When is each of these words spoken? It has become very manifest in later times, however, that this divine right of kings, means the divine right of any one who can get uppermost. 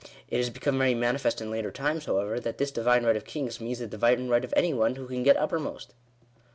It 0.31 0.37
has 0.37 0.49
become 0.49 0.79
very 0.79 0.95
manifest 0.95 1.41
in 1.43 1.51
later 1.51 1.69
times, 1.69 2.05
however, 2.05 2.39
that 2.39 2.57
this 2.57 2.71
divine 2.71 3.03
right 3.05 3.15
of 3.15 3.23
kings, 3.23 3.61
means 3.61 3.77
the 3.77 3.85
divine 3.85 4.29
right 4.29 4.43
of 4.43 4.51
any 4.57 4.73
one 4.73 4.95
who 4.95 5.05
can 5.07 5.21
get 5.21 5.37
uppermost. 5.37 5.93